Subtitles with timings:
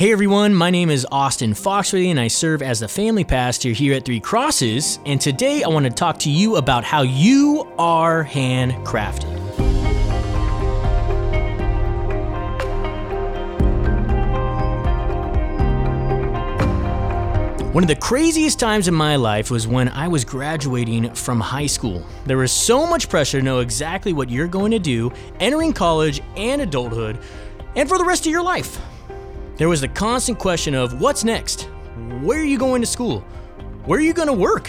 [0.00, 3.92] Hey everyone, my name is Austin Foxworthy and I serve as the family pastor here
[3.92, 4.98] at Three Crosses.
[5.04, 9.28] And today I want to talk to you about how you are handcrafted.
[17.74, 21.66] One of the craziest times in my life was when I was graduating from high
[21.66, 22.02] school.
[22.24, 26.22] There was so much pressure to know exactly what you're going to do entering college
[26.38, 27.18] and adulthood
[27.76, 28.80] and for the rest of your life.
[29.60, 31.68] There was the constant question of what's next?
[32.22, 33.20] Where are you going to school?
[33.84, 34.68] Where are you going to work?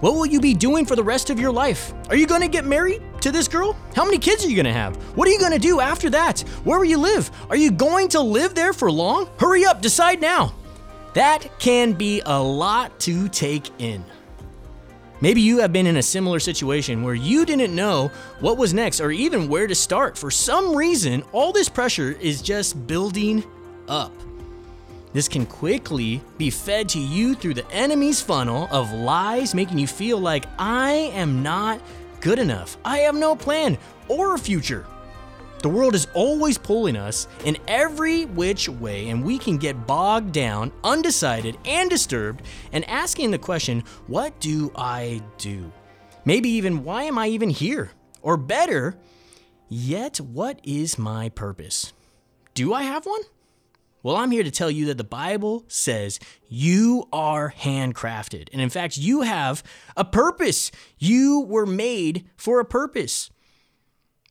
[0.00, 1.92] What will you be doing for the rest of your life?
[2.08, 3.76] Are you going to get married to this girl?
[3.94, 4.96] How many kids are you going to have?
[5.14, 6.40] What are you going to do after that?
[6.64, 7.30] Where will you live?
[7.50, 9.28] Are you going to live there for long?
[9.38, 10.54] Hurry up, decide now.
[11.12, 14.02] That can be a lot to take in.
[15.20, 19.02] Maybe you have been in a similar situation where you didn't know what was next
[19.02, 20.16] or even where to start.
[20.16, 23.44] For some reason, all this pressure is just building
[23.86, 24.14] up.
[25.12, 29.86] This can quickly be fed to you through the enemy's funnel of lies, making you
[29.86, 31.80] feel like I am not
[32.20, 32.76] good enough.
[32.84, 33.76] I have no plan
[34.08, 34.86] or a future.
[35.62, 40.32] The world is always pulling us in every which way, and we can get bogged
[40.32, 45.70] down, undecided, and disturbed, and asking the question, What do I do?
[46.24, 47.90] Maybe even, Why am I even here?
[48.22, 48.96] Or better,
[49.68, 51.92] yet, what is my purpose?
[52.54, 53.22] Do I have one?
[54.02, 58.48] Well, I'm here to tell you that the Bible says you are handcrafted.
[58.52, 59.62] And in fact, you have
[59.96, 60.70] a purpose.
[60.98, 63.30] You were made for a purpose.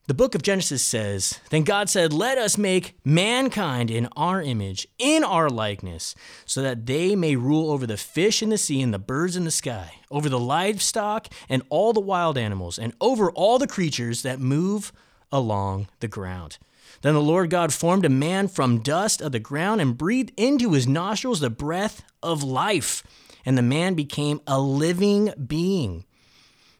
[0.08, 4.88] The book of Genesis says, Then God said, Let us make mankind in our image,
[4.98, 6.16] in our likeness,
[6.48, 9.46] so that they may rule over the fish in the sea and the birds in
[9.46, 14.24] the sky, over the livestock and all the wild animals, and over all the creatures
[14.24, 14.92] that move
[15.32, 16.58] along the ground.
[17.02, 20.74] Then the Lord God formed a man from dust of the ground and breathed into
[20.74, 23.04] his nostrils the breath of life,
[23.46, 26.06] and the man became a living being.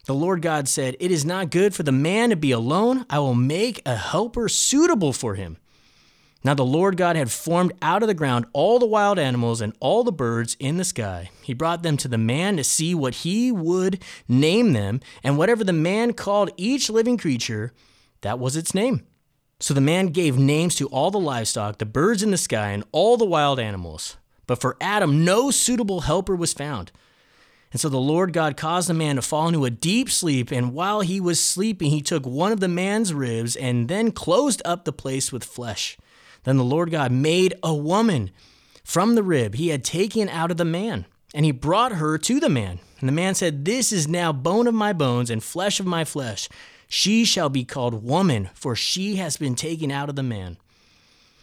[0.06, 3.06] The Lord God said, It is not good for the man to be alone.
[3.08, 5.56] I will make a helper suitable for him.
[6.42, 9.74] Now the Lord God had formed out of the ground all the wild animals and
[9.78, 11.30] all the birds in the sky.
[11.42, 15.64] He brought them to the man to see what he would name them, and whatever
[15.64, 17.72] the man called each living creature,
[18.22, 19.06] that was its name.
[19.60, 22.82] So the man gave names to all the livestock, the birds in the sky, and
[22.92, 24.16] all the wild animals.
[24.46, 26.90] But for Adam, no suitable helper was found.
[27.70, 30.72] And so the Lord God caused the man to fall into a deep sleep, and
[30.72, 34.84] while he was sleeping, he took one of the man's ribs and then closed up
[34.84, 35.96] the place with flesh.
[36.44, 38.30] Then the Lord God made a woman
[38.82, 41.04] from the rib he had taken out of the man,
[41.34, 42.80] and he brought her to the man.
[43.00, 46.04] And the man said, This is now bone of my bones and flesh of my
[46.04, 46.48] flesh.
[46.88, 50.58] She shall be called woman, for she has been taken out of the man.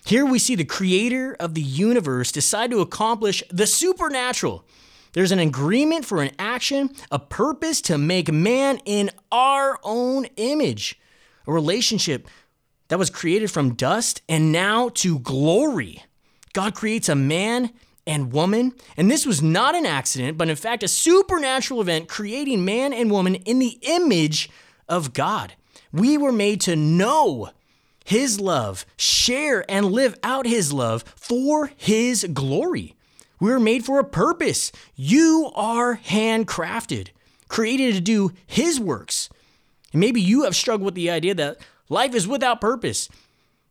[0.05, 4.65] Here we see the creator of the universe decide to accomplish the supernatural.
[5.13, 10.99] There's an agreement for an action, a purpose to make man in our own image,
[11.45, 12.27] a relationship
[12.89, 16.03] that was created from dust and now to glory.
[16.53, 17.71] God creates a man
[18.07, 22.65] and woman, and this was not an accident, but in fact a supernatural event creating
[22.65, 24.49] man and woman in the image
[24.87, 25.53] of God.
[25.91, 27.49] We were made to know
[28.05, 32.95] His love, share and live out His love for His glory.
[33.39, 34.71] We were made for a purpose.
[34.95, 37.09] You are handcrafted,
[37.49, 39.29] created to do His works.
[39.91, 41.57] And maybe you have struggled with the idea that
[41.89, 43.09] life is without purpose,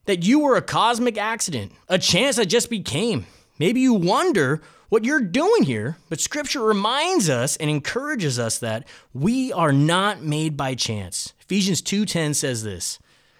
[0.04, 3.26] that you were a cosmic accident, a chance that just became.
[3.58, 8.86] Maybe you wonder what you're doing here, but scripture reminds us and encourages us that
[9.12, 11.32] we are not made by chance.
[11.40, 12.98] Ephesians 2:10 says this,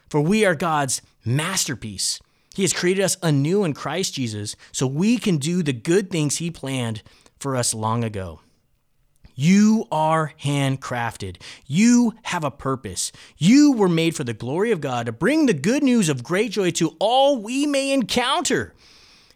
[0.09, 2.21] "For we are God's masterpiece.
[2.55, 6.39] He has created us anew in Christ Jesus so we can do the good things
[6.39, 7.03] he planned
[7.39, 8.41] for us long ago."
[9.39, 11.37] You are handcrafted.
[11.67, 13.13] You have a purpose.
[13.37, 16.53] You were made for the glory of God to bring the good news of great
[16.53, 18.73] joy to all we may encounter.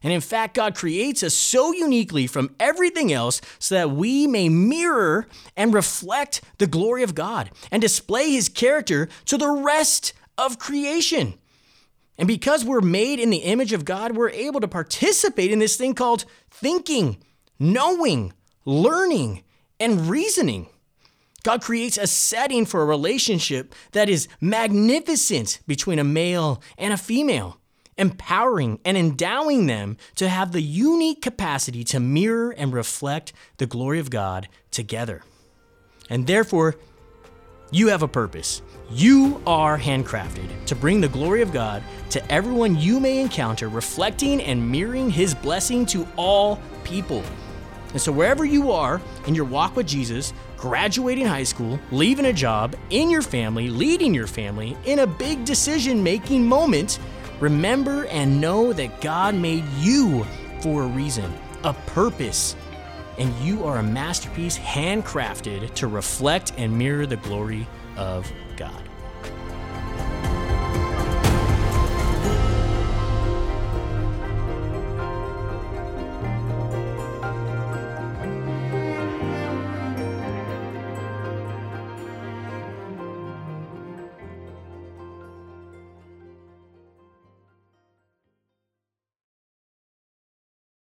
[0.02, 4.48] And in fact, God creates us so uniquely from everything else so that we may
[4.48, 5.26] mirror
[5.56, 11.34] and reflect the glory of God and display his character to the rest of creation.
[12.16, 15.76] And because we're made in the image of God, we're able to participate in this
[15.76, 17.18] thing called thinking,
[17.58, 18.32] knowing,
[18.64, 19.42] learning,
[19.78, 20.66] and reasoning.
[21.42, 26.98] God creates a setting for a relationship that is magnificent between a male and a
[26.98, 27.58] female
[28.00, 34.00] empowering and endowing them to have the unique capacity to mirror and reflect the glory
[34.00, 35.22] of God together.
[36.08, 36.76] And therefore,
[37.72, 38.62] You have a purpose.
[38.90, 44.42] You are handcrafted to bring the glory of God to everyone you may encounter, reflecting
[44.42, 47.22] and mirroring His blessing to all people.
[47.92, 52.32] And so, wherever you are in your walk with Jesus, graduating high school, leaving a
[52.32, 56.98] job, in your family, leading your family, in a big decision making moment,
[57.40, 60.24] remember and know that God made you
[60.60, 61.32] for a reason,
[61.64, 62.54] a purpose,
[63.18, 67.66] and you are a masterpiece handcrafted to reflect and mirror the glory
[67.96, 68.30] of.